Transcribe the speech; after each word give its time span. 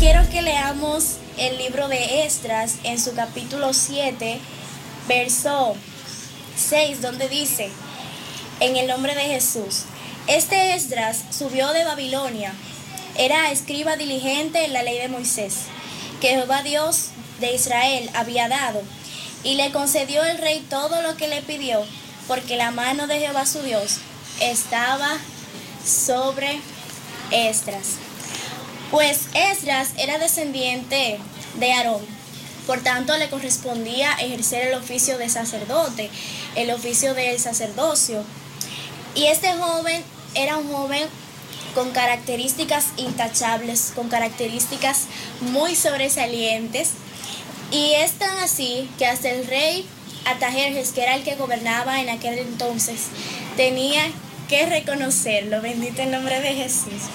quiero 0.00 0.26
que 0.30 0.40
leamos 0.40 1.16
el 1.36 1.58
libro 1.58 1.86
de 1.88 2.24
Esdras 2.24 2.76
en 2.84 2.98
su 2.98 3.12
capítulo 3.14 3.74
7, 3.74 4.40
verso 5.06 5.76
6, 6.56 7.02
donde 7.02 7.28
dice, 7.28 7.68
en 8.60 8.78
el 8.78 8.86
nombre 8.86 9.14
de 9.14 9.24
Jesús, 9.24 9.82
este 10.26 10.74
Esdras 10.74 11.22
subió 11.30 11.68
de 11.74 11.84
Babilonia, 11.84 12.54
era 13.18 13.50
escriba 13.50 13.96
diligente 13.96 14.64
en 14.64 14.72
la 14.72 14.82
ley 14.82 14.98
de 14.98 15.08
Moisés, 15.08 15.64
que 16.22 16.30
Jehová 16.30 16.62
Dios 16.62 17.08
de 17.38 17.54
Israel 17.54 18.08
había 18.14 18.48
dado, 18.48 18.82
y 19.44 19.56
le 19.56 19.70
concedió 19.70 20.24
el 20.24 20.38
rey 20.38 20.64
todo 20.70 21.02
lo 21.02 21.18
que 21.18 21.28
le 21.28 21.42
pidió, 21.42 21.84
porque 22.26 22.56
la 22.56 22.70
mano 22.70 23.06
de 23.06 23.18
Jehová 23.18 23.44
su 23.44 23.60
Dios 23.60 23.98
estaba 24.40 25.18
sobre 25.84 26.58
Esdras. 27.30 28.09
Pues 28.90 29.20
Esdras 29.34 29.90
era 29.98 30.18
descendiente 30.18 31.18
de 31.54 31.72
Aarón, 31.72 32.04
por 32.66 32.80
tanto 32.80 33.16
le 33.16 33.28
correspondía 33.28 34.12
ejercer 34.14 34.68
el 34.68 34.74
oficio 34.74 35.18
de 35.18 35.28
sacerdote, 35.28 36.10
el 36.56 36.70
oficio 36.70 37.14
del 37.14 37.38
sacerdocio. 37.38 38.24
Y 39.14 39.26
este 39.26 39.52
joven 39.54 40.02
era 40.34 40.56
un 40.56 40.70
joven 40.72 41.08
con 41.74 41.90
características 41.92 42.86
intachables, 42.96 43.92
con 43.94 44.08
características 44.08 45.04
muy 45.40 45.74
sobresalientes. 45.76 46.90
Y 47.70 47.92
es 47.94 48.12
tan 48.12 48.38
así 48.38 48.90
que 48.98 49.06
hasta 49.06 49.30
el 49.30 49.46
rey 49.46 49.86
Atajerjes, 50.26 50.90
que 50.90 51.02
era 51.02 51.14
el 51.14 51.22
que 51.22 51.36
gobernaba 51.36 52.00
en 52.00 52.10
aquel 52.10 52.38
entonces, 52.38 53.06
tenía 53.56 54.02
que 54.48 54.66
reconocerlo. 54.66 55.62
Bendito 55.62 56.02
el 56.02 56.10
nombre 56.10 56.40
de 56.40 56.54
Jesús. 56.54 57.08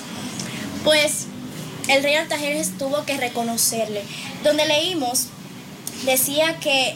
Pues 0.83 1.27
el 1.87 2.03
rey 2.03 2.15
Artajerjes 2.15 2.77
tuvo 2.77 3.05
que 3.05 3.17
reconocerle. 3.17 4.01
Donde 4.43 4.65
leímos, 4.65 5.27
decía 6.05 6.59
que 6.59 6.95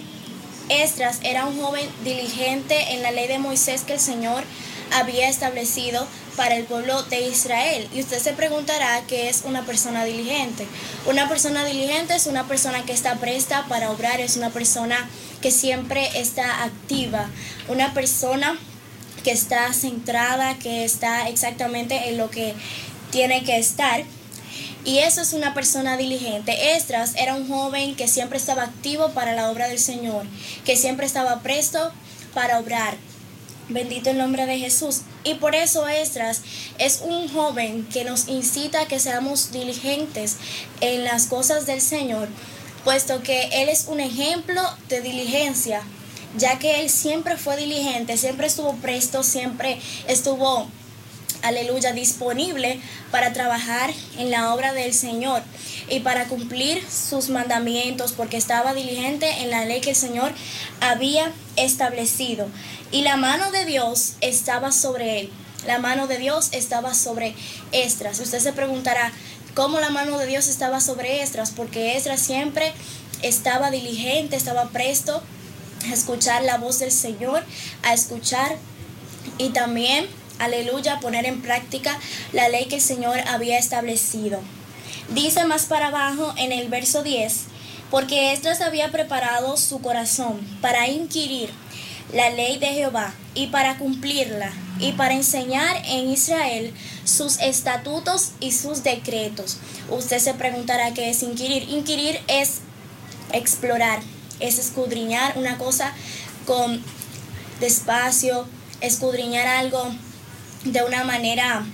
Esdras 0.70 1.20
era 1.24 1.46
un 1.46 1.60
joven 1.60 1.88
diligente 2.04 2.94
en 2.94 3.02
la 3.02 3.12
ley 3.12 3.28
de 3.28 3.40
Moisés 3.40 3.82
que 3.82 3.94
el 3.94 4.00
Señor 4.00 4.44
había 4.92 5.30
establecido 5.30 6.08
para 6.36 6.56
el 6.56 6.64
pueblo 6.64 7.04
de 7.04 7.28
Israel. 7.28 7.88
Y 7.94 8.02
usted 8.02 8.20
se 8.20 8.34
preguntará 8.34 9.02
qué 9.08 9.30
es 9.30 9.44
una 9.46 9.66
persona 9.66 10.06
diligente. 10.06 10.66
Una 11.06 11.28
persona 11.28 11.66
diligente 11.66 12.16
es 12.16 12.28
una 12.28 12.48
persona 12.48 12.86
que 12.86 12.94
está 12.94 13.16
presta 13.16 13.66
para 13.68 13.92
obrar, 13.92 14.20
es 14.20 14.38
una 14.38 14.50
persona 14.50 15.10
que 15.42 15.52
siempre 15.52 16.10
está 16.16 16.64
activa, 16.64 17.30
una 17.68 17.94
persona 17.94 18.58
que 19.24 19.32
está 19.32 19.74
centrada, 19.74 20.58
que 20.60 20.86
está 20.86 21.28
exactamente 21.28 22.10
en 22.10 22.18
lo 22.18 22.30
que 22.30 22.54
tiene 23.12 23.44
que 23.44 23.58
estar. 23.58 24.04
Y 24.86 25.00
eso 25.00 25.22
es 25.22 25.34
una 25.34 25.54
persona 25.54 25.98
diligente. 25.98 26.76
Estras 26.76 27.14
era 27.16 27.36
un 27.36 27.48
joven 27.48 27.96
que 27.96 28.08
siempre 28.08 28.38
estaba 28.38 28.64
activo 28.64 29.10
para 29.10 29.34
la 29.34 29.52
obra 29.52 29.68
del 29.68 29.80
Señor, 29.80 30.26
que 30.66 30.78
siempre 30.78 31.06
estaba 31.06 31.42
presto 31.42 31.92
para 32.34 32.60
obrar. 32.60 32.98
Bendito 33.70 34.10
el 34.10 34.18
nombre 34.18 34.48
de 34.48 34.58
Jesús. 34.58 35.02
Y 35.24 35.36
por 35.36 35.54
eso 35.54 35.88
Estras 35.88 36.42
es 36.80 37.02
un 37.04 37.28
joven 37.28 37.88
que 37.94 38.04
nos 38.04 38.28
incita 38.28 38.82
a 38.82 38.88
que 38.88 39.00
seamos 39.00 39.52
diligentes 39.52 40.38
en 40.82 41.04
las 41.04 41.28
cosas 41.28 41.68
del 41.68 41.82
Señor, 41.82 42.30
puesto 42.84 43.22
que 43.22 43.50
Él 43.62 43.70
es 43.70 43.86
un 43.88 44.00
ejemplo 44.00 44.62
de 44.88 45.02
diligencia, 45.02 45.82
ya 46.38 46.58
que 46.58 46.82
Él 46.82 46.90
siempre 46.90 47.38
fue 47.38 47.58
diligente, 47.58 48.18
siempre 48.18 48.48
estuvo 48.48 48.74
presto, 48.78 49.22
siempre 49.22 49.80
estuvo 50.08 50.68
aleluya, 51.42 51.94
disponible 51.94 52.80
para 53.12 53.34
trabajar 53.34 53.92
en 54.18 54.32
la 54.32 54.54
obra 54.54 54.74
del 54.74 54.94
Señor 54.94 55.42
y 55.90 56.02
para 56.02 56.28
cumplir 56.28 56.84
sus 56.90 57.30
mandamientos, 57.30 58.14
porque 58.14 58.38
estaba 58.38 58.74
diligente 58.74 59.30
en 59.42 59.50
la 59.50 59.66
ley 59.66 59.82
que 59.82 59.92
el 59.92 59.96
Señor 59.96 60.32
había 60.82 61.32
establecido. 61.56 62.48
Y 62.92 63.02
la 63.02 63.18
mano 63.18 63.52
de 63.52 63.66
Dios 63.66 64.14
estaba 64.22 64.72
sobre 64.72 65.22
él. 65.22 65.32
La 65.66 65.80
mano 65.80 66.08
de 66.08 66.18
Dios 66.18 66.50
estaba 66.52 66.94
sobre 66.94 67.36
Estras. 67.72 68.20
Usted 68.20 68.40
se 68.40 68.54
preguntará, 68.54 69.12
¿cómo 69.56 69.80
la 69.80 69.90
mano 69.90 70.18
de 70.18 70.26
Dios 70.26 70.48
estaba 70.48 70.80
sobre 70.80 71.22
Estras? 71.22 71.52
Porque 71.52 71.98
Estras 71.98 72.22
siempre 72.22 72.74
estaba 73.22 73.70
diligente, 73.70 74.36
estaba 74.36 74.70
presto 74.70 75.22
a 75.90 75.94
escuchar 75.94 76.44
la 76.44 76.58
voz 76.58 76.80
del 76.80 76.92
Señor, 76.92 77.44
a 77.84 77.94
escuchar 77.94 78.58
y 79.38 79.50
también 79.50 80.08
aleluya, 80.40 81.00
poner 81.00 81.26
en 81.26 81.42
práctica 81.42 82.00
la 82.34 82.50
ley 82.50 82.66
que 82.66 82.76
el 82.76 82.82
Señor 82.82 83.20
había 83.28 83.58
establecido. 83.58 84.40
Dice 85.10 85.46
más 85.46 85.66
para 85.66 85.88
abajo 85.88 86.34
en 86.38 86.52
el 86.52 86.70
verso 86.70 87.04
10, 87.04 87.46
porque 87.92 88.34
Esdras 88.34 88.62
había 88.62 88.92
preparado 88.92 89.58
su 89.58 89.82
corazón 89.82 90.40
para 90.62 90.88
inquirir 90.88 91.50
la 92.14 92.30
ley 92.30 92.58
de 92.58 92.68
Jehová 92.68 93.14
y 93.36 93.48
para 93.48 93.78
cumplirla 93.78 94.52
y 94.80 94.94
para 94.94 95.14
enseñar 95.14 95.82
en 95.86 96.10
Israel 96.10 96.74
sus 97.06 97.40
estatutos 97.40 98.32
y 98.40 98.52
sus 98.52 98.84
decretos. 98.84 99.58
Usted 99.90 100.20
se 100.20 100.34
preguntará 100.34 100.94
qué 100.94 101.10
es 101.10 101.22
inquirir. 101.24 101.70
Inquirir 101.70 102.20
es 102.28 102.60
explorar, 103.34 104.00
es 104.40 104.58
escudriñar 104.58 105.38
una 105.38 105.58
cosa 105.58 105.94
con 106.46 106.82
despacio, 107.60 108.48
escudriñar 108.82 109.48
algo 109.48 109.92
de 110.64 110.84
una 110.84 111.04
manera 111.04 111.66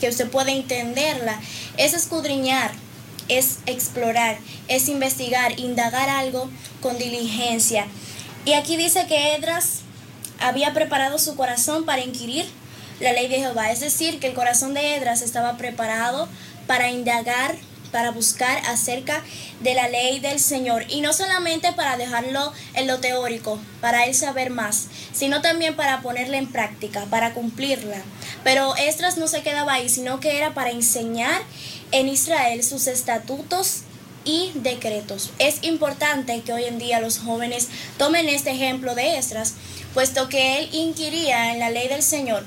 que 0.00 0.08
usted 0.08 0.28
pueda 0.28 0.50
entenderla, 0.50 1.40
es 1.76 1.94
escudriñar, 1.94 2.72
es 3.28 3.58
explorar, 3.66 4.38
es 4.68 4.88
investigar, 4.88 5.58
indagar 5.58 6.08
algo 6.08 6.50
con 6.80 6.98
diligencia. 6.98 7.86
Y 8.44 8.54
aquí 8.54 8.76
dice 8.76 9.06
que 9.06 9.34
Edras 9.34 9.80
había 10.40 10.74
preparado 10.74 11.18
su 11.18 11.36
corazón 11.36 11.84
para 11.84 12.02
inquirir 12.02 12.46
la 13.00 13.12
ley 13.12 13.28
de 13.28 13.38
Jehová, 13.38 13.70
es 13.70 13.80
decir, 13.80 14.18
que 14.18 14.28
el 14.28 14.34
corazón 14.34 14.74
de 14.74 14.96
Edras 14.96 15.22
estaba 15.22 15.56
preparado 15.56 16.28
para 16.66 16.90
indagar 16.90 17.56
para 17.92 18.10
buscar 18.10 18.58
acerca 18.66 19.22
de 19.60 19.74
la 19.74 19.88
ley 19.88 20.18
del 20.18 20.40
Señor. 20.40 20.84
Y 20.88 21.02
no 21.02 21.12
solamente 21.12 21.72
para 21.72 21.96
dejarlo 21.96 22.52
en 22.74 22.86
lo 22.88 22.98
teórico, 22.98 23.60
para 23.80 24.06
él 24.06 24.14
saber 24.14 24.50
más, 24.50 24.88
sino 25.12 25.42
también 25.42 25.76
para 25.76 26.00
ponerla 26.00 26.38
en 26.38 26.50
práctica, 26.50 27.04
para 27.10 27.34
cumplirla. 27.34 28.02
Pero 28.42 28.74
Estras 28.76 29.18
no 29.18 29.28
se 29.28 29.42
quedaba 29.42 29.74
ahí, 29.74 29.88
sino 29.88 30.18
que 30.18 30.36
era 30.36 30.54
para 30.54 30.70
enseñar 30.70 31.42
en 31.92 32.08
Israel 32.08 32.64
sus 32.64 32.86
estatutos 32.86 33.82
y 34.24 34.52
decretos. 34.54 35.30
Es 35.38 35.62
importante 35.62 36.40
que 36.42 36.52
hoy 36.52 36.64
en 36.64 36.78
día 36.78 37.00
los 37.00 37.18
jóvenes 37.18 37.68
tomen 37.98 38.28
este 38.28 38.50
ejemplo 38.50 38.94
de 38.94 39.18
Estras, 39.18 39.54
puesto 39.94 40.28
que 40.28 40.58
él 40.58 40.68
inquiría 40.72 41.52
en 41.52 41.58
la 41.58 41.70
ley 41.70 41.88
del 41.88 42.02
Señor 42.02 42.44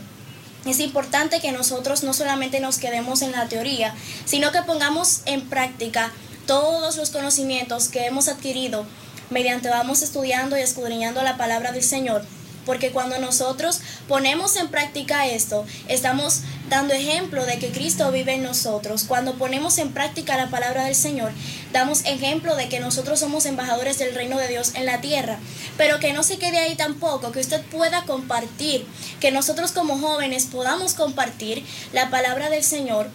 es 0.72 0.80
importante 0.80 1.40
que 1.40 1.52
nosotros 1.52 2.03
no 2.03 2.14
solamente 2.14 2.59
nos 2.59 2.78
quedemos 2.78 3.22
en 3.22 3.31
la 3.31 3.48
teoría, 3.48 3.94
sino 4.26 4.52
que 4.52 4.64
pongamos 4.64 5.22
en 5.26 5.48
práctica 5.48 6.12
todos 6.48 6.98
los 6.98 7.09
conocimientos 7.09 7.88
que 7.88 8.06
hemos 8.06 8.28
adquirido 8.28 8.86
mediante 9.30 9.70
vamos 9.70 10.02
estudiando 10.02 10.58
y 10.58 10.62
escudriñando 10.62 11.22
la 11.24 11.38
palabra 11.38 11.72
del 11.72 11.84
Señor. 11.84 12.24
Porque 12.66 12.92
cuando 12.92 13.20
nosotros 13.20 13.80
ponemos 14.08 14.56
en 14.56 14.70
práctica 14.70 15.28
esto, 15.28 15.66
estamos 15.88 16.42
dando 16.70 16.94
ejemplo 16.94 17.46
de 17.46 17.59
que 17.59 17.72
Cristo 17.72 18.12
vive 18.12 18.34
en 18.34 18.44
nosotros. 18.44 19.03
Cuando 19.03 19.36
ponemos 19.36 19.78
en 19.78 19.92
práctica 19.92 20.38
la 20.38 20.50
palabra 20.50 20.86
del 20.86 20.96
Señor, 20.96 21.31
damos 21.72 22.06
ejemplo 22.06 22.56
de 22.56 22.70
que 22.70 22.80
nosotros 22.80 23.20
somos 23.20 23.46
embajadores 23.46 24.00
del 24.00 24.16
reino 24.16 24.38
de 24.38 24.48
Dios 24.48 24.74
en 24.76 24.86
la 24.86 25.02
tierra. 25.02 25.40
Pero 25.78 26.00
que 26.00 26.14
no 26.14 26.24
se 26.24 26.38
quede 26.38 26.58
ahí 26.58 26.76
tampoco, 26.76 27.31
que 27.31 27.40
usted 27.40 27.62
pueda 27.66 28.03
compartir, 28.03 28.86
que 29.20 29.31
nosotros 29.31 29.72
como 29.72 29.98
jóvenes 30.00 30.46
podamos 30.46 30.94
compartir 30.94 31.64
la 31.94 32.09
palabra 32.09 32.50
del 32.50 32.64
Señor 32.64 33.09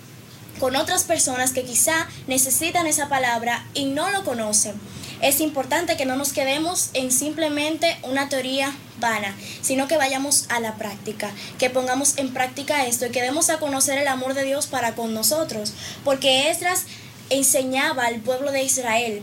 con 0.58 0.76
otras 0.76 1.04
personas 1.04 1.52
que 1.52 1.64
quizá 1.64 2.06
necesitan 2.26 2.86
esa 2.86 3.08
palabra 3.08 3.64
y 3.72 3.86
no 3.86 4.10
lo 4.10 4.24
conocen. 4.24 4.74
Es 5.22 5.40
importante 5.40 5.96
que 5.96 6.06
no 6.06 6.16
nos 6.16 6.32
quedemos 6.32 6.90
en 6.94 7.12
simplemente 7.12 7.98
una 8.02 8.28
teoría 8.28 8.74
vana, 8.98 9.34
sino 9.60 9.86
que 9.86 9.98
vayamos 9.98 10.46
a 10.48 10.60
la 10.60 10.76
práctica, 10.76 11.30
que 11.58 11.68
pongamos 11.68 12.16
en 12.16 12.32
práctica 12.32 12.86
esto 12.86 13.06
y 13.06 13.10
que 13.10 13.20
demos 13.20 13.50
a 13.50 13.58
conocer 13.58 13.98
el 13.98 14.08
amor 14.08 14.34
de 14.34 14.44
Dios 14.44 14.66
para 14.66 14.94
con 14.94 15.12
nosotros, 15.12 15.74
porque 16.04 16.50
Esdras 16.50 16.84
enseñaba 17.28 18.06
al 18.06 18.20
pueblo 18.20 18.50
de 18.50 18.62
Israel 18.62 19.22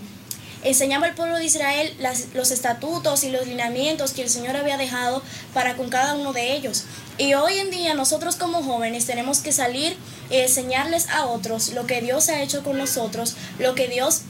enseñaba 0.64 1.08
al 1.08 1.16
pueblo 1.16 1.38
de 1.38 1.46
Israel 1.46 1.96
los 2.34 2.52
estatutos 2.52 3.24
y 3.24 3.30
los 3.30 3.48
lineamientos 3.48 4.12
que 4.12 4.24
el 4.24 4.30
Señor 4.30 4.56
había 4.56 4.78
dejado 4.78 5.22
para 5.54 5.78
con 5.78 5.90
cada 5.90 6.16
uno 6.16 6.34
de 6.34 6.56
ellos. 6.56 6.84
Y 7.18 7.34
hoy 7.34 7.58
en 7.60 7.72
día 7.72 7.94
nosotros 7.94 8.36
como 8.36 8.64
jóvenes 8.64 9.06
tenemos 9.06 9.40
que 9.40 9.52
salir 9.52 9.96
y 10.30 10.38
enseñarles 10.38 11.10
a 11.10 11.26
otros 11.26 11.70
lo 11.70 11.86
que 11.86 12.02
Dios 12.02 12.30
ha 12.30 12.42
hecho 12.42 12.64
con 12.64 12.78
nosotros, 12.78 13.36
lo 13.60 13.76
que 13.76 13.88
Dios 13.88 14.22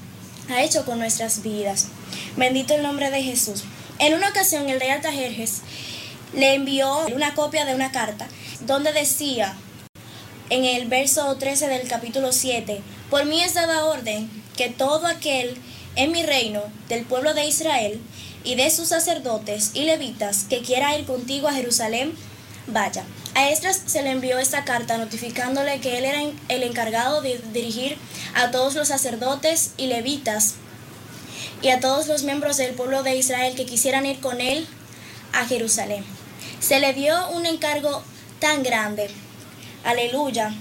ha 0.49 0.63
hecho 0.63 0.85
con 0.85 0.99
nuestras 0.99 1.43
vidas. 1.43 1.87
Bendito 2.35 2.75
el 2.75 2.83
nombre 2.83 3.11
de 3.11 3.23
Jesús. 3.23 3.63
En 3.99 4.13
una 4.13 4.29
ocasión 4.29 4.69
el 4.69 4.79
rey 4.79 4.89
Artajerjes 4.89 5.61
le 6.33 6.53
envió 6.53 7.07
una 7.07 7.33
copia 7.33 7.65
de 7.65 7.75
una 7.75 7.91
carta 7.91 8.27
donde 8.61 8.93
decía 8.93 9.55
en 10.49 10.65
el 10.65 10.87
verso 10.87 11.35
13 11.35 11.67
del 11.67 11.87
capítulo 11.87 12.31
7, 12.31 12.81
por 13.09 13.25
mí 13.25 13.41
es 13.41 13.53
dada 13.53 13.85
orden 13.85 14.29
que 14.55 14.69
todo 14.69 15.07
aquel 15.07 15.57
en 15.95 16.11
mi 16.11 16.23
reino, 16.23 16.61
del 16.89 17.05
pueblo 17.05 17.33
de 17.33 17.45
Israel, 17.45 17.99
y 18.43 18.55
de 18.55 18.69
sus 18.69 18.89
sacerdotes 18.89 19.71
y 19.73 19.83
levitas, 19.83 20.45
que 20.45 20.61
quiera 20.61 20.97
ir 20.97 21.05
contigo 21.05 21.47
a 21.47 21.53
Jerusalén, 21.53 22.13
vaya. 22.67 23.03
A 23.33 23.49
Esdras 23.49 23.81
se 23.85 24.03
le 24.03 24.11
envió 24.11 24.39
esta 24.39 24.63
carta 24.65 24.97
notificándole 24.97 25.79
que 25.79 25.97
él 25.97 26.05
era 26.05 26.21
el 26.49 26.63
encargado 26.63 27.21
de 27.21 27.39
dirigir 27.53 27.97
a 28.35 28.51
todos 28.51 28.75
los 28.75 28.89
sacerdotes 28.89 29.71
y 29.77 29.87
levitas 29.87 30.55
y 31.61 31.69
a 31.69 31.79
todos 31.79 32.07
los 32.07 32.23
miembros 32.23 32.57
del 32.57 32.73
pueblo 32.73 33.03
de 33.03 33.15
Israel 33.15 33.55
que 33.55 33.65
quisieran 33.65 34.05
ir 34.05 34.19
con 34.19 34.41
él 34.41 34.67
a 35.33 35.45
Jerusalén. 35.45 36.03
Se 36.59 36.79
le 36.79 36.93
dio 36.93 37.29
un 37.29 37.45
encargo 37.45 38.03
tan 38.39 38.63
grande, 38.63 39.09
aleluya, 39.83 40.53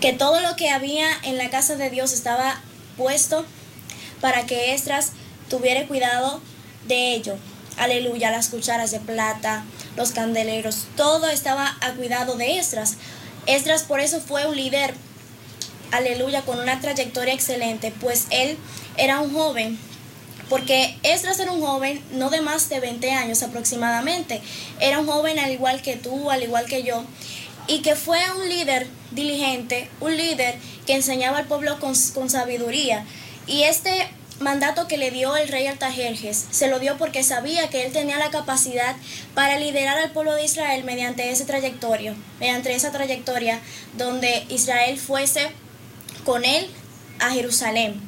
que 0.00 0.12
todo 0.12 0.40
lo 0.40 0.56
que 0.56 0.70
había 0.70 1.08
en 1.22 1.38
la 1.38 1.50
casa 1.50 1.76
de 1.76 1.90
Dios 1.90 2.12
estaba 2.12 2.60
puesto 2.96 3.44
para 4.20 4.46
que 4.46 4.74
Esdras 4.74 5.12
tuviera 5.48 5.86
cuidado 5.86 6.40
de 6.86 7.14
ello. 7.14 7.36
Aleluya, 7.78 8.30
las 8.30 8.48
cucharas 8.48 8.90
de 8.90 9.00
plata, 9.00 9.64
los 9.96 10.10
candeleros, 10.10 10.86
todo 10.96 11.30
estaba 11.30 11.76
a 11.80 11.92
cuidado 11.92 12.36
de 12.36 12.58
Esdras. 12.58 12.96
Esdras 13.46 13.84
por 13.84 14.00
eso 14.00 14.20
fue 14.20 14.46
un 14.46 14.56
líder, 14.56 14.94
aleluya, 15.92 16.42
con 16.42 16.58
una 16.58 16.80
trayectoria 16.80 17.32
excelente, 17.32 17.92
pues 18.00 18.26
él 18.30 18.58
era 18.96 19.20
un 19.20 19.32
joven 19.32 19.78
porque 20.48 20.96
Esdras 21.02 21.38
era 21.40 21.52
un 21.52 21.60
joven 21.60 22.02
no 22.12 22.30
de 22.30 22.40
más 22.40 22.68
de 22.68 22.80
20 22.80 23.10
años 23.12 23.42
aproximadamente. 23.42 24.40
Era 24.80 24.98
un 25.00 25.06
joven 25.06 25.38
al 25.38 25.52
igual 25.52 25.82
que 25.82 25.96
tú, 25.96 26.30
al 26.30 26.42
igual 26.42 26.64
que 26.64 26.82
yo, 26.82 27.04
y 27.66 27.80
que 27.82 27.94
fue 27.94 28.18
un 28.32 28.48
líder 28.48 28.86
diligente, 29.10 29.90
un 30.00 30.16
líder 30.16 30.56
que 30.86 30.94
enseñaba 30.94 31.38
al 31.38 31.46
pueblo 31.46 31.78
con, 31.78 31.92
con 32.14 32.30
sabiduría. 32.30 33.04
Y 33.46 33.64
este 33.64 34.08
mandato 34.40 34.86
que 34.86 34.98
le 34.98 35.10
dio 35.10 35.36
el 35.36 35.48
rey 35.48 35.66
Artajerjes 35.66 36.46
se 36.50 36.68
lo 36.68 36.78
dio 36.78 36.96
porque 36.96 37.24
sabía 37.24 37.68
que 37.70 37.84
él 37.84 37.92
tenía 37.92 38.18
la 38.18 38.30
capacidad 38.30 38.96
para 39.34 39.58
liderar 39.58 39.98
al 39.98 40.12
pueblo 40.12 40.34
de 40.34 40.44
Israel 40.44 40.84
mediante 40.84 41.30
ese 41.30 41.44
trayectorio, 41.44 42.14
mediante 42.38 42.74
esa 42.74 42.92
trayectoria 42.92 43.60
donde 43.96 44.46
Israel 44.48 44.98
fuese 44.98 45.50
con 46.24 46.44
él 46.44 46.68
a 47.20 47.30
Jerusalén. 47.30 48.00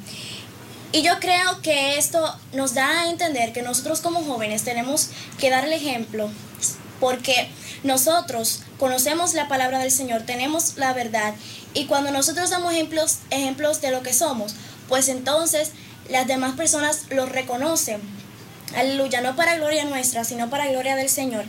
Y 0.93 1.03
yo 1.03 1.21
creo 1.21 1.63
que 1.63 1.99
esto 1.99 2.37
nos 2.53 2.75
da 2.75 3.03
a 3.03 3.11
entender 3.11 3.53
que 3.53 3.63
nosotros 3.63 4.01
como 4.01 4.25
jóvenes 4.25 4.65
tenemos 4.65 5.11
que 5.39 5.51
dar 5.51 5.65
el 5.65 5.73
ejemplo 5.73 6.31
porque 6.99 7.49
nosotros 7.83 8.63
conocemos 8.79 9.35
la 9.35 9.49
palabra 9.49 9.79
del 9.79 9.91
Señor, 9.91 10.23
tenemos 10.23 10.77
la 10.77 10.93
verdad 10.93 11.35
y 11.75 11.87
cuando 11.87 12.11
nosotros 12.11 12.51
damos 12.51 12.73
ejemplos, 12.73 13.19
ejemplos 13.31 13.81
de 13.81 13.91
lo 13.91 14.03
que 14.03 14.13
somos, 14.13 14.55
pues 14.89 15.09
entonces 15.09 15.71
las 16.11 16.27
demás 16.27 16.57
personas 16.57 17.05
lo 17.11 17.27
reconocen. 17.27 18.01
Aleluya, 18.77 19.21
no 19.21 19.37
para 19.37 19.57
gloria 19.57 19.85
nuestra, 19.85 20.25
sino 20.25 20.51
para 20.51 20.69
gloria 20.69 20.97
del 20.97 21.09
Señor. 21.09 21.45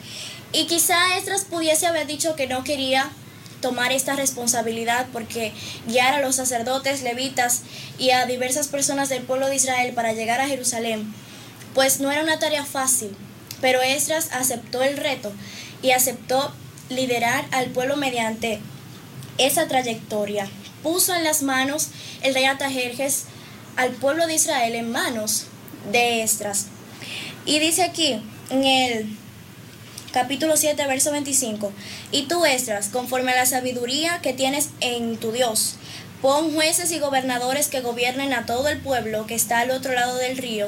Y 0.54 0.66
quizá 0.66 1.18
Estras 1.18 1.46
pudiese 1.46 1.88
haber 1.88 2.08
dicho 2.08 2.36
que 2.36 2.48
no 2.48 2.64
quería 2.64 3.12
tomar 3.62 3.92
esta 3.92 4.16
responsabilidad 4.16 5.08
porque 5.14 5.54
guiar 5.88 6.16
a 6.16 6.22
los 6.22 6.36
sacerdotes, 6.36 7.04
levitas 7.04 7.62
y 7.98 8.10
a 8.10 8.26
diversas 8.26 8.68
personas 8.68 9.10
del 9.10 9.24
pueblo 9.24 9.48
de 9.48 9.56
Israel 9.56 9.94
para 9.94 10.14
llegar 10.14 10.42
a 10.42 10.48
Jerusalén, 10.48 11.14
pues 11.74 12.00
no 12.00 12.12
era 12.12 12.24
una 12.24 12.40
tarea 12.40 12.66
fácil, 12.66 13.16
pero 13.62 13.82
Esdras 13.82 14.30
aceptó 14.34 14.82
el 14.82 14.98
reto 14.98 15.32
y 15.82 15.92
aceptó 15.92 16.52
liderar 16.90 17.46
al 17.52 17.68
pueblo 17.68 17.96
mediante 17.96 18.60
esa 19.38 19.68
trayectoria. 19.68 20.50
Puso 20.84 21.14
en 21.16 21.24
las 21.24 21.44
manos 21.44 21.90
el 22.24 22.34
rey 22.34 22.46
Atajerjes 22.46 23.26
al 23.76 23.92
pueblo 23.92 24.28
de 24.28 24.36
Israel 24.36 24.76
en 24.76 24.92
manos 24.92 25.46
de 25.92 26.24
Esdras. 26.24 26.68
Y 27.46 27.60
dice 27.60 27.84
aquí 27.84 28.22
en 28.50 28.64
el 28.66 29.18
capítulo 30.12 30.58
7, 30.58 30.86
verso 30.88 31.12
25. 31.12 31.72
Y 32.12 32.24
tú, 32.24 32.46
Esdras, 32.46 32.90
conforme 32.90 33.32
a 33.32 33.36
la 33.36 33.46
sabiduría 33.46 34.20
que 34.22 34.34
tienes 34.34 34.70
en 34.80 35.18
tu 35.18 35.32
Dios, 35.32 35.76
pon 36.22 36.54
jueces 36.54 36.92
y 36.92 37.00
gobernadores 37.00 37.68
que 37.68 37.82
gobiernen 37.82 38.34
a 38.34 38.46
todo 38.46 38.68
el 38.70 38.80
pueblo 38.80 39.26
que 39.26 39.36
está 39.36 39.60
al 39.60 39.72
otro 39.72 39.94
lado 39.94 40.18
del 40.18 40.38
río, 40.38 40.68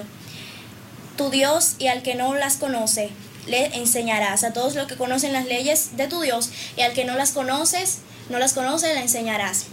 tu 1.17 1.29
Dios, 1.29 1.75
y 1.77 1.88
al 1.88 2.01
que 2.01 2.15
no 2.15 2.33
las 2.33 2.57
conoce, 2.57 3.09
le 3.45 3.65
enseñarás. 3.77 4.44
A 4.44 4.53
todos 4.53 4.73
los 4.73 4.88
que 4.88 4.95
conocen 4.95 5.33
las 5.33 5.45
leyes 5.45 5.95
de 5.95 6.07
tu 6.07 6.21
Dios, 6.21 6.50
y 6.75 6.81
al 6.81 6.94
que 6.94 7.05
no 7.05 7.15
las 7.15 7.31
conoces, 7.31 8.00
no 8.29 8.39
las 8.39 8.53
conoce, 8.53 8.94
le 8.94 9.01
enseñarás. 9.01 9.65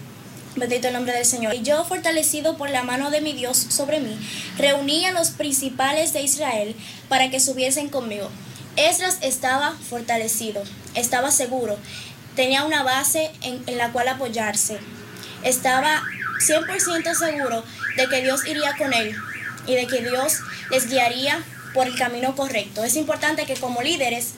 Bendito 0.57 0.89
el 0.89 0.95
nombre 0.95 1.13
del 1.13 1.25
Señor. 1.25 1.55
Y 1.55 1.63
yo, 1.63 1.85
fortalecido 1.85 2.57
por 2.57 2.71
la 2.71 2.83
mano 2.83 3.11
de 3.11 3.21
mi 3.21 3.33
Dios 3.33 3.57
sobre 3.57 4.01
mí, 4.01 4.19
reuní 4.59 5.07
a 5.07 5.13
los 5.13 5.31
principales 5.31 6.13
de 6.13 6.23
Israel 6.23 6.75
para 7.09 7.31
que 7.31 7.41
subiesen 7.41 7.89
conmigo 7.89 8.29
Esdras 8.77 9.19
estaba 9.21 9.73
fortalecido, 9.73 10.63
estaba 10.95 11.31
seguro, 11.31 11.77
tenía 12.37 12.65
una 12.65 12.83
base 12.83 13.31
en, 13.43 13.77
la 13.77 13.93
cual 13.93 14.09
apoyarse, 14.09 14.79
estaba 15.43 16.03
100% 16.47 17.15
seguro 17.15 17.65
de 17.97 18.09
que 18.09 18.23
Dios 18.23 18.47
iría 18.47 18.77
con 18.77 18.95
él 18.95 19.15
y 19.67 19.75
de 19.75 19.87
que 19.87 20.03
Dios 20.03 20.39
les 20.71 20.89
guiaría 20.89 21.43
por 21.75 21.89
el 21.89 21.99
camino 21.99 22.37
correcto. 22.37 22.85
Es 22.85 22.97
importante 22.97 23.45
que 23.45 23.55
como 23.55 23.83
líderes, 23.83 24.31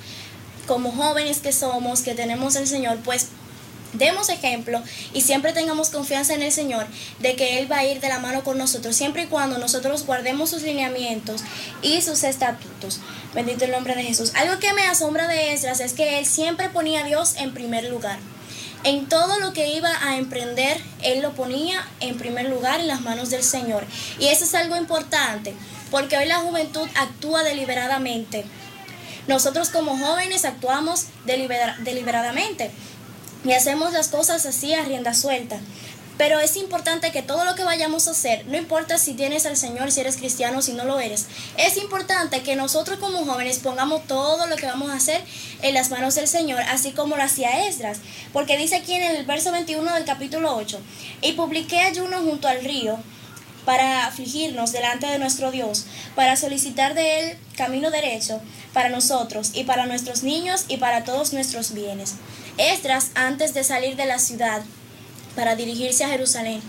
como 0.66 0.92
jóvenes 0.92 1.38
que 1.38 1.52
somos, 1.52 2.00
que 2.00 2.14
tenemos 2.14 2.56
el 2.56 2.66
Señor, 2.66 2.98
pues 3.04 3.28
demos 3.92 4.28
ejemplo 4.28 4.82
y 5.12 5.22
siempre 5.22 5.52
tengamos 5.52 5.90
confianza 5.90 6.34
en 6.34 6.42
el 6.42 6.52
Señor 6.52 6.86
de 7.20 7.36
que 7.36 7.58
Él 7.58 7.70
va 7.70 7.78
a 7.78 7.84
ir 7.84 8.00
de 8.00 8.08
la 8.08 8.18
mano 8.18 8.42
con 8.44 8.58
nosotros, 8.58 8.96
siempre 8.96 9.24
y 9.24 9.26
cuando 9.26 9.58
nosotros 9.58 10.06
guardemos 10.06 10.50
sus 10.50 10.62
lineamientos 10.62 11.42
y 11.82 12.02
sus 12.02 12.24
estatutos. 12.24 13.00
Bendito 13.34 13.64
el 13.64 13.70
nombre 13.70 13.94
de 13.94 14.04
Jesús. 14.04 14.32
Algo 14.34 14.58
que 14.58 14.72
me 14.74 14.82
asombra 14.82 15.28
de 15.28 15.52
Esdras 15.52 15.80
es 15.80 15.92
que 15.92 16.18
Él 16.18 16.26
siempre 16.26 16.68
ponía 16.68 17.00
a 17.00 17.06
Dios 17.06 17.36
en 17.36 17.54
primer 17.54 17.84
lugar. 17.84 18.18
En 18.84 19.08
todo 19.08 19.38
lo 19.38 19.52
que 19.52 19.74
iba 19.74 19.90
a 20.04 20.16
emprender, 20.16 20.76
Él 21.02 21.22
lo 21.22 21.32
ponía 21.34 21.88
en 22.00 22.18
primer 22.18 22.48
lugar 22.48 22.80
en 22.80 22.88
las 22.88 23.00
manos 23.00 23.30
del 23.30 23.44
Señor. 23.44 23.86
Y 24.18 24.26
eso 24.26 24.44
es 24.44 24.54
algo 24.54 24.76
importante, 24.76 25.54
porque 25.90 26.16
hoy 26.16 26.26
la 26.26 26.38
juventud 26.38 26.88
actúa 26.96 27.44
deliberadamente. 27.44 28.44
Nosotros 29.28 29.68
como 29.68 29.96
jóvenes 29.96 30.44
actuamos 30.44 31.06
deliberadamente 31.24 32.72
y 33.44 33.52
hacemos 33.52 33.92
las 33.92 34.08
cosas 34.08 34.46
así 34.46 34.74
a 34.74 34.84
rienda 34.84 35.14
suelta. 35.14 35.58
Pero 36.18 36.38
es 36.40 36.56
importante 36.56 37.10
que 37.10 37.22
todo 37.22 37.44
lo 37.44 37.54
que 37.54 37.64
vayamos 37.64 38.06
a 38.06 38.12
hacer, 38.12 38.46
no 38.46 38.56
importa 38.56 38.98
si 38.98 39.14
tienes 39.14 39.46
al 39.46 39.56
Señor, 39.56 39.90
si 39.90 40.00
eres 40.00 40.18
cristiano, 40.18 40.60
si 40.60 40.72
no 40.72 40.84
lo 40.84 41.00
eres, 41.00 41.26
es 41.56 41.76
importante 41.78 42.42
que 42.42 42.54
nosotros 42.54 42.98
como 42.98 43.24
jóvenes 43.24 43.58
pongamos 43.58 44.06
todo 44.06 44.46
lo 44.46 44.56
que 44.56 44.66
vamos 44.66 44.90
a 44.90 44.96
hacer 44.96 45.22
en 45.62 45.74
las 45.74 45.90
manos 45.90 46.14
del 46.14 46.28
Señor, 46.28 46.60
así 46.68 46.92
como 46.92 47.16
lo 47.16 47.22
hacía 47.22 47.66
Esdras. 47.66 47.98
Porque 48.32 48.58
dice 48.58 48.76
aquí 48.76 48.94
en 48.94 49.02
el 49.02 49.24
verso 49.24 49.52
21 49.52 49.94
del 49.94 50.04
capítulo 50.04 50.54
8, 50.54 50.78
y 51.22 51.32
publiqué 51.32 51.80
ayuno 51.80 52.18
junto 52.18 52.46
al 52.46 52.62
río 52.62 52.98
para 53.64 54.06
afligirnos 54.06 54.72
delante 54.72 55.06
de 55.06 55.18
nuestro 55.18 55.50
Dios, 55.50 55.86
para 56.14 56.36
solicitar 56.36 56.94
de 56.94 57.20
Él 57.20 57.38
camino 57.56 57.90
derecho 57.90 58.40
para 58.72 58.88
nosotros 58.88 59.50
y 59.54 59.64
para 59.64 59.86
nuestros 59.86 60.22
niños 60.22 60.64
y 60.68 60.78
para 60.78 61.04
todos 61.04 61.32
nuestros 61.32 61.72
bienes. 61.72 62.14
Esdras, 62.58 63.10
antes 63.14 63.54
de 63.54 63.64
salir 63.64 63.96
de 63.96 64.06
la 64.06 64.18
ciudad 64.18 64.62
para 65.36 65.56
dirigirse 65.56 66.04
a 66.04 66.08
Jerusalén, 66.08 66.60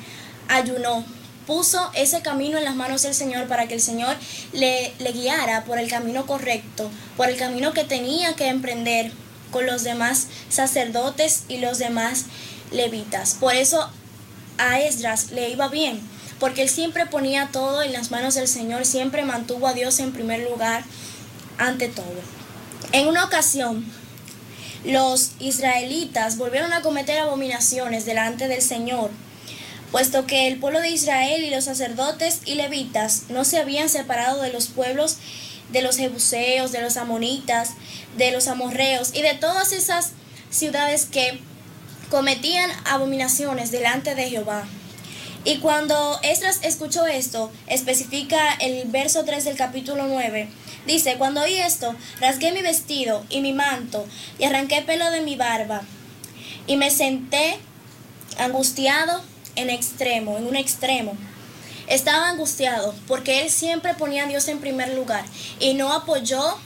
ayunó, 0.48 1.06
puso 1.46 1.92
ese 1.94 2.22
camino 2.22 2.58
en 2.58 2.64
las 2.64 2.76
manos 2.76 3.02
del 3.04 3.14
Señor 3.14 3.48
para 3.48 3.68
que 3.68 3.76
el 3.76 3.82
Señor 3.82 4.16
le, 4.54 4.94
guiara 5.14 5.66
por 5.66 5.80
el 5.80 5.90
camino 5.90 6.26
correcto, 6.26 6.90
por 7.18 7.30
el 7.30 7.38
camino 7.38 7.74
que 7.74 7.84
tenía 7.84 8.36
que 8.36 8.48
emprender 8.48 9.12
con 9.52 9.66
los 9.66 9.84
demás 9.84 10.28
sacerdotes 10.50 11.44
y 11.48 11.58
los 11.58 11.78
demás 11.78 12.26
levitas. 12.72 13.36
Por 13.40 13.54
eso 13.54 13.90
a 14.58 14.80
Esdras 14.80 15.32
le 15.32 15.50
iba 15.50 15.68
bien, 15.68 16.00
porque 16.40 16.64
él 16.64 16.70
siempre 16.70 17.06
ponía 17.06 17.50
todo 17.52 17.82
en 17.82 17.94
las 17.94 18.10
manos 18.10 18.36
del 18.36 18.48
Señor, 18.48 18.86
siempre 18.86 19.24
mantuvo 19.24 19.68
a 19.68 19.74
Dios 19.74 20.00
en 20.00 20.12
primer 20.12 20.50
lugar 20.50 20.84
ante 21.58 21.88
todo. 21.88 22.06
En 22.92 23.08
una 23.08 23.26
ocasión, 23.26 23.86
los 24.84 25.32
israelitas 25.40 26.38
volvieron 26.38 26.74
a 26.74 26.82
cometer 26.82 27.20
abominaciones 27.20 28.06
delante 28.06 28.48
del 28.48 28.62
Señor, 28.62 29.12
puesto 29.92 30.26
que 30.26 30.48
el 30.48 30.60
pueblo 30.60 30.82
de 30.82 30.90
Israel 30.90 31.44
y 31.44 31.50
los 31.50 31.66
sacerdotes 31.66 32.42
y 32.46 32.56
levitas 32.56 33.24
no 33.30 33.46
se 33.46 33.60
habían 33.60 33.90
separado 33.90 34.42
de 34.42 34.52
los 34.52 34.68
pueblos 34.68 35.18
de 35.72 35.82
los 35.82 35.98
jebuseos, 35.98 36.72
de 36.72 36.82
los 36.82 36.98
amonitas, 36.98 37.72
de 38.18 38.32
los 38.32 38.48
amorreos 38.48 39.12
y 39.14 39.22
de 39.22 39.34
todas 39.34 39.72
esas 39.74 40.12
ciudades 40.50 41.06
que 41.06 41.40
cometían 42.10 42.70
abominaciones 42.86 43.72
delante 43.72 44.16
de 44.16 44.30
Jehová. 44.30 44.66
Y 45.46 45.58
cuando 45.58 46.20
Esdras 46.24 46.60
escuchó 46.64 47.06
esto, 47.06 47.52
especifica 47.68 48.54
el 48.54 48.88
verso 48.88 49.26
3 49.26 49.44
del 49.46 49.58
capítulo 49.58 50.08
9, 50.08 50.50
Dice, 50.86 51.16
cuando 51.18 51.42
oí 51.42 51.56
esto, 51.56 51.96
rasgué 52.20 52.52
mi 52.52 52.62
vestido 52.62 53.26
y 53.30 53.42
mi 53.42 53.54
manto 53.54 54.06
y 54.38 54.44
arranqué 54.44 54.82
pelo 54.82 55.10
de 55.12 55.22
mi 55.22 55.36
barba 55.36 55.82
y 56.68 56.76
me 56.76 56.92
senté 56.92 57.58
angustiado 58.38 59.22
en 59.56 59.70
extremo, 59.70 60.38
en 60.38 60.46
un 60.46 60.56
extremo. 60.56 61.16
estaba 61.88 62.30
angustiado 62.30 62.94
porque 63.08 63.42
él 63.42 63.50
siempre 63.50 63.94
ponía 63.94 64.24
a 64.24 64.28
Dios 64.28 64.48
en 64.48 64.60
primer 64.60 64.94
lugar 64.94 65.24
y 65.60 65.74
no 65.74 65.94
apoyó 65.94 66.58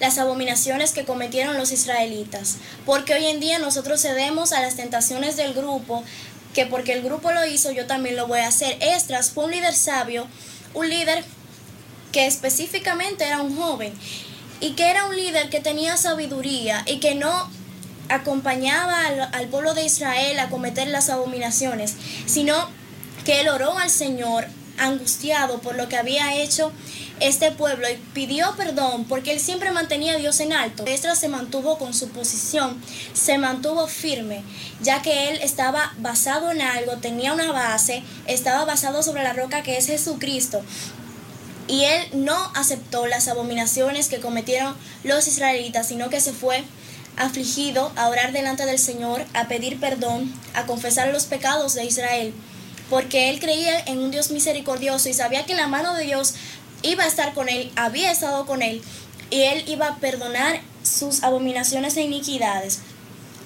las 0.00 0.18
abominaciones 0.18 0.92
que 0.92 1.04
cometieron 1.04 1.56
los 1.56 1.70
israelitas. 1.70 2.56
Porque 2.84 3.14
hoy 3.14 3.26
en 3.26 3.40
día 3.40 3.58
nosotros 3.58 4.02
cedemos 4.02 4.52
a 4.52 4.60
las 4.60 4.76
tentaciones 4.76 5.36
del 5.36 5.54
grupo, 5.54 6.02
que 6.54 6.66
porque 6.66 6.92
el 6.92 7.02
grupo 7.02 7.32
lo 7.32 7.44
hizo, 7.44 7.72
yo 7.72 7.86
también 7.86 8.16
lo 8.16 8.26
voy 8.26 8.40
a 8.40 8.48
hacer. 8.48 8.78
Estras 8.80 9.30
fue 9.30 9.44
un 9.44 9.50
líder 9.50 9.74
sabio, 9.74 10.26
un 10.72 10.88
líder 10.88 11.24
que 12.12 12.26
específicamente 12.26 13.26
era 13.26 13.42
un 13.42 13.56
joven 13.56 13.92
y 14.60 14.70
que 14.70 14.88
era 14.88 15.04
un 15.06 15.16
líder 15.16 15.50
que 15.50 15.60
tenía 15.60 15.96
sabiduría 15.96 16.84
y 16.86 17.00
que 17.00 17.16
no 17.16 17.50
acompañaba 18.08 19.02
al, 19.32 19.48
pueblo 19.48 19.74
de 19.74 19.84
Israel 19.84 20.38
a 20.38 20.48
cometer 20.48 20.88
las 20.88 21.10
abominaciones, 21.10 21.94
sino 22.26 22.54
que 23.24 23.40
él 23.40 23.48
oró 23.48 23.78
al 23.78 23.90
Señor 23.90 24.46
angustiado 24.78 25.60
por 25.60 25.76
lo 25.76 25.88
que 25.88 25.96
había 25.96 26.36
hecho 26.36 26.72
este 27.20 27.50
pueblo 27.52 27.88
y 27.88 27.96
pidió 28.12 28.54
perdón 28.56 29.04
porque 29.04 29.32
él 29.32 29.40
siempre 29.40 29.70
mantenía 29.70 30.14
a 30.14 30.18
Dios 30.18 30.40
en 30.40 30.52
alto. 30.52 30.84
Esdras 30.86 31.18
se 31.18 31.28
mantuvo 31.28 31.78
con 31.78 31.94
su 31.94 32.08
posición, 32.08 32.80
se 33.12 33.38
mantuvo 33.38 33.86
firme, 33.86 34.42
ya 34.82 35.02
que 35.02 35.30
él 35.30 35.38
estaba 35.42 35.92
basado 35.98 36.50
en 36.50 36.60
algo, 36.60 36.96
tenía 36.98 37.32
una 37.32 37.52
base, 37.52 38.02
estaba 38.26 38.64
basado 38.64 39.02
sobre 39.02 39.22
la 39.22 39.32
roca 39.32 39.62
que 39.62 39.76
es 39.76 39.86
Jesucristo. 39.86 40.62
Y 41.66 41.84
él 41.84 42.02
no 42.12 42.36
aceptó 42.54 43.06
las 43.06 43.28
abominaciones 43.28 44.08
que 44.08 44.20
cometieron 44.20 44.76
los 45.02 45.26
israelitas, 45.26 45.88
sino 45.88 46.10
que 46.10 46.20
se 46.20 46.32
fue 46.32 46.62
afligido 47.16 47.92
a 47.96 48.08
orar 48.08 48.32
delante 48.32 48.66
del 48.66 48.78
Señor, 48.78 49.24
a 49.34 49.48
pedir 49.48 49.80
perdón, 49.80 50.32
a 50.52 50.66
confesar 50.66 51.08
los 51.08 51.24
pecados 51.24 51.74
de 51.74 51.84
Israel, 51.84 52.34
porque 52.90 53.30
él 53.30 53.40
creía 53.40 53.80
en 53.86 53.98
un 53.98 54.10
Dios 54.10 54.30
misericordioso 54.30 55.08
y 55.08 55.14
sabía 55.14 55.46
que 55.46 55.54
la 55.54 55.68
mano 55.68 55.94
de 55.94 56.04
Dios 56.04 56.34
iba 56.84 57.04
a 57.04 57.08
estar 57.08 57.34
con 57.34 57.48
él, 57.48 57.72
había 57.76 58.12
estado 58.12 58.46
con 58.46 58.62
él, 58.62 58.82
y 59.30 59.42
él 59.42 59.64
iba 59.66 59.88
a 59.88 59.96
perdonar 59.96 60.60
sus 60.82 61.22
abominaciones 61.22 61.96
e 61.96 62.02
iniquidades. 62.02 62.80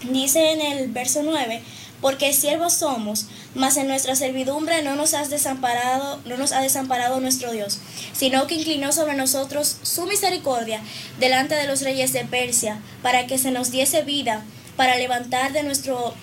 Dice 0.02 0.52
en 0.52 0.60
el 0.60 0.88
verso 0.88 1.22
9, 1.22 1.62
porque 2.00 2.32
siervos 2.32 2.74
somos, 2.74 3.26
mas 3.54 3.76
en 3.76 3.88
nuestra 3.88 4.14
servidumbre 4.14 4.82
no 4.82 4.94
nos 4.94 5.14
has 5.14 5.30
desamparado, 5.30 6.20
no 6.24 6.36
nos 6.36 6.52
ha 6.52 6.60
desamparado 6.60 7.20
nuestro 7.20 7.52
Dios, 7.52 7.78
sino 8.12 8.46
que 8.46 8.54
inclinó 8.54 8.92
sobre 8.92 9.14
nosotros 9.14 9.78
su 9.82 10.06
misericordia 10.06 10.80
delante 11.18 11.54
de 11.54 11.66
los 11.66 11.82
reyes 11.82 12.12
de 12.12 12.24
Persia, 12.24 12.80
para 13.02 13.26
que 13.26 13.38
se 13.38 13.50
nos 13.50 13.70
diese 13.70 14.02
vida, 14.02 14.44
para 14.76 14.96
levantar 14.96 15.52
de 15.52 15.62
nuestro 15.62 16.14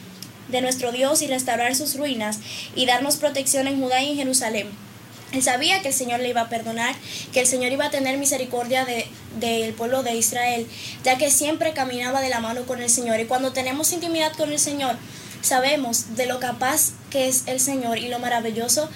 de 0.47 0.61
nuestro 0.61 0.91
Dios 0.91 1.23
y 1.23 1.27
restaurar 1.27 1.75
sus 1.75 1.95
ruinas 1.95 2.39
y 2.75 2.85
darnos 2.85 3.17
protección 3.17 3.67
en 3.67 3.81
Judá 3.81 4.03
y 4.03 4.11
en 4.11 4.17
Jerusalén. 4.17 4.67
Él 5.31 5.43
sabía 5.43 5.81
que 5.81 5.89
el 5.89 5.93
Señor 5.93 6.19
le 6.19 6.29
iba 6.29 6.41
a 6.41 6.49
perdonar, 6.49 6.95
que 7.33 7.41
el 7.41 7.47
Señor 7.47 7.71
iba 7.71 7.85
a 7.85 7.89
tener 7.89 8.17
misericordia 8.17 8.85
del 8.85 9.05
de, 9.39 9.73
pueblo 9.77 10.03
de 10.03 10.15
Israel, 10.15 10.67
ya 11.03 11.17
que 11.17 11.29
siempre 11.29 11.73
caminaba 11.73 12.21
de 12.21 12.29
la 12.29 12.39
mano 12.39 12.65
con 12.65 12.81
el 12.81 12.89
Señor. 12.89 13.19
Y 13.19 13.25
cuando 13.25 13.51
tenemos 13.51 13.91
intimidad 13.91 14.33
con 14.33 14.51
el 14.51 14.59
Señor, 14.59 14.95
sabemos 15.41 16.15
de 16.15 16.25
lo 16.25 16.39
capaz 16.39 16.93
que 17.09 17.27
es 17.27 17.43
el 17.47 17.59
Señor 17.59 17.97
y 17.97 18.07
lo 18.07 18.19
maravilloso 18.19 18.89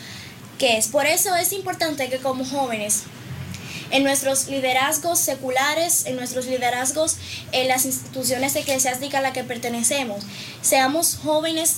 que 0.57 0.77
es. 0.77 0.87
Por 0.87 1.05
eso 1.05 1.35
es 1.35 1.51
importante 1.51 2.09
que 2.09 2.17
como 2.17 2.45
jóvenes, 2.45 3.03
en 3.91 4.03
nuestros 4.03 4.47
liderazgos 4.47 5.19
seculares, 5.19 6.05
en 6.05 6.15
nuestros 6.15 6.45
liderazgos 6.45 7.17
en 7.51 7.67
las 7.67 7.85
instituciones 7.85 8.55
eclesiásticas 8.55 9.19
a 9.19 9.21
las 9.21 9.33
que 9.33 9.43
pertenecemos, 9.43 10.23
seamos 10.61 11.17
jóvenes 11.23 11.77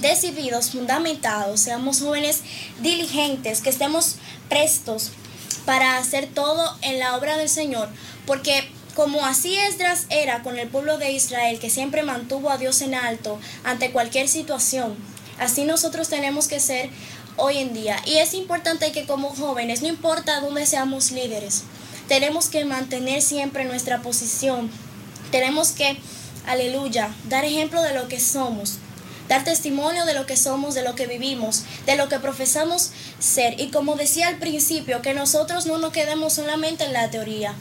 decididos, 0.00 0.70
fundamentados, 0.70 1.60
seamos 1.60 2.00
jóvenes 2.00 2.42
diligentes, 2.80 3.60
que 3.60 3.70
estemos 3.70 4.16
prestos 4.48 5.12
para 5.64 5.98
hacer 5.98 6.26
todo 6.26 6.76
en 6.82 6.98
la 6.98 7.16
obra 7.16 7.36
del 7.36 7.48
Señor, 7.48 7.88
porque 8.26 8.68
como 8.94 9.24
así 9.24 9.56
Esdras 9.56 10.06
era 10.08 10.42
con 10.42 10.58
el 10.58 10.68
pueblo 10.68 10.98
de 10.98 11.12
Israel, 11.12 11.58
que 11.58 11.70
siempre 11.70 12.02
mantuvo 12.02 12.50
a 12.50 12.58
Dios 12.58 12.80
en 12.80 12.94
alto 12.94 13.40
ante 13.64 13.90
cualquier 13.90 14.28
situación, 14.28 14.96
así 15.38 15.64
nosotros 15.64 16.08
tenemos 16.08 16.46
que 16.46 16.60
ser 16.60 16.90
hoy 17.36 17.58
en 17.58 17.74
día. 17.74 18.00
Y 18.06 18.18
es 18.18 18.34
importante 18.34 18.92
que 18.92 19.06
como 19.06 19.30
jóvenes, 19.30 19.82
no 19.82 19.88
importa 19.88 20.40
dónde 20.40 20.66
seamos 20.66 21.10
líderes, 21.10 21.64
tenemos 22.08 22.48
que 22.48 22.64
mantener 22.64 23.22
siempre 23.22 23.64
nuestra 23.64 24.02
posición. 24.02 24.70
Tenemos 25.30 25.70
que, 25.72 25.96
aleluya, 26.46 27.14
dar 27.28 27.44
ejemplo 27.44 27.82
de 27.82 27.94
lo 27.94 28.08
que 28.08 28.20
somos, 28.20 28.78
dar 29.28 29.44
testimonio 29.44 30.04
de 30.04 30.14
lo 30.14 30.26
que 30.26 30.36
somos, 30.36 30.74
de 30.74 30.82
lo 30.82 30.94
que 30.94 31.06
vivimos, 31.06 31.64
de 31.86 31.96
lo 31.96 32.08
que 32.08 32.18
profesamos 32.18 32.90
ser. 33.18 33.60
Y 33.60 33.68
como 33.68 33.96
decía 33.96 34.28
al 34.28 34.38
principio, 34.38 35.02
que 35.02 35.14
nosotros 35.14 35.66
no 35.66 35.78
nos 35.78 35.92
quedemos 35.92 36.34
solamente 36.34 36.84
en 36.84 36.92
la 36.92 37.10
teoría, 37.10 37.54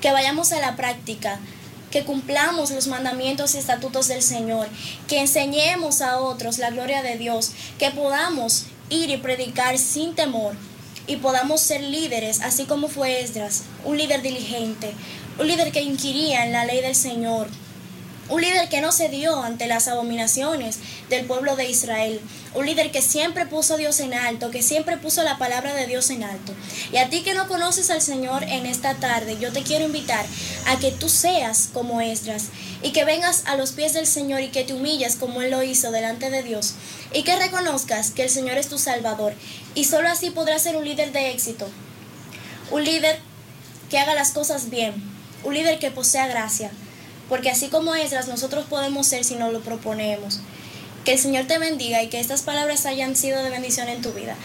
que 0.00 0.12
vayamos 0.12 0.52
a 0.52 0.60
la 0.60 0.76
práctica, 0.76 1.38
que 1.90 2.04
cumplamos 2.04 2.70
los 2.72 2.88
mandamientos 2.88 3.54
y 3.54 3.58
estatutos 3.58 4.08
del 4.08 4.22
Señor, 4.22 4.68
que 5.06 5.20
enseñemos 5.20 6.00
a 6.00 6.18
otros 6.18 6.58
la 6.58 6.70
gloria 6.70 7.02
de 7.02 7.16
Dios, 7.16 7.52
que 7.78 7.90
podamos 7.90 8.66
ir 8.90 9.10
y 9.10 9.16
predicar 9.16 9.78
sin 9.78 10.14
temor 10.14 10.56
y 11.06 11.16
podamos 11.16 11.60
ser 11.60 11.82
líderes, 11.82 12.40
así 12.40 12.64
como 12.64 12.88
fue 12.88 13.20
Esdras, 13.20 13.62
un 13.84 13.98
líder 13.98 14.22
diligente, 14.22 14.92
un 15.38 15.46
líder 15.46 15.70
que 15.70 15.82
inquiría 15.82 16.44
en 16.44 16.52
la 16.52 16.64
ley 16.64 16.80
del 16.80 16.94
Señor, 16.94 17.48
un 18.30 18.40
líder 18.40 18.70
que 18.70 18.80
no 18.80 18.90
cedió 18.90 19.42
ante 19.42 19.66
las 19.66 19.86
abominaciones 19.86 20.78
del 21.10 21.26
pueblo 21.26 21.56
de 21.56 21.68
Israel. 21.68 22.20
Un 22.54 22.64
líder 22.64 22.90
que 22.90 23.02
siempre 23.02 23.44
puso 23.44 23.74
a 23.74 23.76
Dios 23.76 24.00
en 24.00 24.14
alto, 24.14 24.50
que 24.50 24.62
siempre 24.62 24.96
puso 24.96 25.22
la 25.22 25.36
palabra 25.36 25.74
de 25.74 25.86
Dios 25.86 26.08
en 26.08 26.22
alto. 26.22 26.54
Y 26.90 26.96
a 26.96 27.10
ti 27.10 27.22
que 27.22 27.34
no 27.34 27.48
conoces 27.48 27.90
al 27.90 28.00
Señor 28.00 28.44
en 28.44 28.64
esta 28.64 28.94
tarde, 28.94 29.36
yo 29.38 29.52
te 29.52 29.62
quiero 29.62 29.84
invitar 29.84 30.24
a 30.66 30.78
que 30.78 30.90
tú 30.90 31.10
seas 31.10 31.68
como 31.74 32.00
Esdras 32.00 32.44
y 32.82 32.92
que 32.92 33.04
vengas 33.04 33.42
a 33.46 33.56
los 33.56 33.72
pies 33.72 33.92
del 33.92 34.06
Señor 34.06 34.40
y 34.40 34.48
que 34.48 34.64
te 34.64 34.72
humilles 34.72 35.16
como 35.16 35.42
Él 35.42 35.50
lo 35.50 35.62
hizo 35.62 35.90
delante 35.90 36.30
de 36.30 36.42
Dios 36.42 36.74
y 37.12 37.24
que 37.24 37.36
reconozcas 37.36 38.10
que 38.10 38.22
el 38.22 38.30
Señor 38.30 38.56
es 38.56 38.68
tu 38.68 38.78
Salvador. 38.78 39.34
Y 39.74 39.84
solo 39.84 40.08
así 40.08 40.30
podrás 40.30 40.62
ser 40.62 40.76
un 40.76 40.84
líder 40.84 41.12
de 41.12 41.30
éxito. 41.30 41.68
Un 42.70 42.84
líder 42.84 43.18
que 43.90 43.98
haga 43.98 44.14
las 44.14 44.30
cosas 44.30 44.70
bien. 44.70 44.94
Un 45.42 45.52
líder 45.52 45.78
que 45.78 45.90
posea 45.90 46.26
gracia 46.26 46.70
porque 47.28 47.50
así 47.50 47.68
como 47.68 47.94
esas 47.94 48.28
nosotros 48.28 48.66
podemos 48.68 49.06
ser 49.06 49.24
si 49.24 49.36
nos 49.36 49.52
lo 49.52 49.60
proponemos. 49.60 50.40
Que 51.04 51.12
el 51.12 51.18
Señor 51.18 51.46
te 51.46 51.58
bendiga 51.58 52.02
y 52.02 52.08
que 52.08 52.20
estas 52.20 52.42
palabras 52.42 52.86
hayan 52.86 53.16
sido 53.16 53.42
de 53.42 53.50
bendición 53.50 53.88
en 53.88 54.00
tu 54.00 54.12
vida. 54.12 54.36